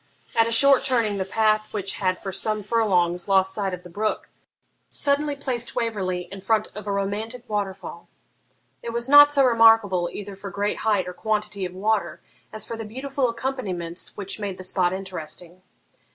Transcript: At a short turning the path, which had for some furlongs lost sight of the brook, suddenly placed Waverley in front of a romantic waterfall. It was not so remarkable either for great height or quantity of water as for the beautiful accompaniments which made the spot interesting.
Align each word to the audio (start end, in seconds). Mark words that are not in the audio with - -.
At 0.35 0.47
a 0.47 0.51
short 0.51 0.83
turning 0.83 1.19
the 1.19 1.25
path, 1.25 1.67
which 1.71 1.97
had 1.97 2.17
for 2.17 2.31
some 2.31 2.63
furlongs 2.63 3.27
lost 3.27 3.53
sight 3.53 3.71
of 3.71 3.83
the 3.83 3.87
brook, 3.91 4.29
suddenly 4.89 5.35
placed 5.35 5.75
Waverley 5.75 6.21
in 6.31 6.41
front 6.41 6.69
of 6.73 6.87
a 6.87 6.91
romantic 6.91 7.47
waterfall. 7.47 8.07
It 8.81 8.93
was 8.93 9.07
not 9.07 9.31
so 9.31 9.45
remarkable 9.45 10.09
either 10.11 10.35
for 10.35 10.49
great 10.49 10.77
height 10.77 11.07
or 11.07 11.13
quantity 11.13 11.65
of 11.65 11.73
water 11.75 12.19
as 12.51 12.65
for 12.65 12.75
the 12.75 12.83
beautiful 12.83 13.29
accompaniments 13.29 14.17
which 14.17 14.39
made 14.39 14.57
the 14.57 14.63
spot 14.63 14.91
interesting. 14.91 15.61